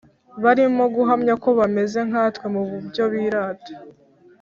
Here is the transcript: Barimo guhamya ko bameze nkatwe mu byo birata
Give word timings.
Barimo 0.43 0.83
guhamya 0.95 1.33
ko 1.43 1.49
bameze 1.59 1.99
nkatwe 2.09 2.45
mu 2.53 2.61
byo 2.89 3.05
birata 3.11 3.73